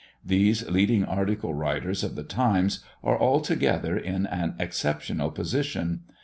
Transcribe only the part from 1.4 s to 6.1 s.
writers of the Times are altogether in an exceptional position.